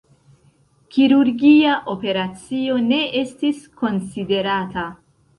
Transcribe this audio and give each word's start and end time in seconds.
Kirurgia 0.93 1.73
operacio 1.93 2.77
ne 2.85 2.99
estis 3.19 3.59
konsiderata. 3.83 4.87